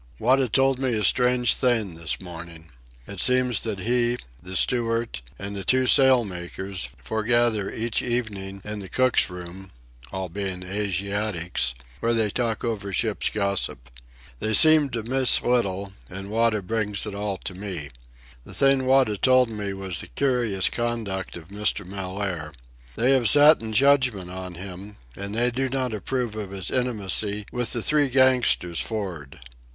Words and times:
Wada 0.17 0.49
told 0.49 0.79
me 0.79 0.97
a 0.97 1.03
strange 1.03 1.53
thing 1.53 1.93
this 1.93 2.19
morning. 2.19 2.71
It 3.05 3.19
seems 3.19 3.61
that 3.61 3.77
he, 3.81 4.17
the 4.41 4.55
steward, 4.55 5.21
and 5.37 5.55
the 5.55 5.63
two 5.63 5.85
sail 5.85 6.23
makers 6.23 6.89
foregather 7.03 7.71
each 7.71 8.01
evening 8.01 8.61
in 8.65 8.79
the 8.79 8.89
cook's 8.89 9.29
room—all 9.29 10.27
being 10.29 10.63
Asiatics—where 10.63 12.15
they 12.15 12.31
talk 12.31 12.63
over 12.63 12.91
ship's 12.91 13.29
gossip. 13.29 13.91
They 14.39 14.55
seem 14.55 14.89
to 14.89 15.03
miss 15.03 15.43
little, 15.43 15.93
and 16.09 16.31
Wada 16.31 16.63
brings 16.63 17.05
it 17.05 17.13
all 17.13 17.37
to 17.43 17.53
me. 17.53 17.91
The 18.43 18.55
thing 18.55 18.87
Wada 18.87 19.17
told 19.17 19.51
me 19.51 19.71
was 19.71 19.99
the 20.01 20.07
curious 20.07 20.67
conduct 20.67 21.37
of 21.37 21.49
Mr. 21.49 21.85
Mellaire. 21.85 22.53
They 22.95 23.11
have 23.11 23.29
sat 23.29 23.61
in 23.61 23.71
judgment 23.71 24.31
on 24.31 24.55
him 24.55 24.95
and 25.15 25.35
they 25.35 25.51
do 25.51 25.69
not 25.69 25.93
approve 25.93 26.35
of 26.35 26.49
his 26.49 26.71
intimacy 26.71 27.45
with 27.51 27.71
the 27.73 27.83
three 27.83 28.09
gangsters 28.09 28.79
for'ard. 28.79 29.39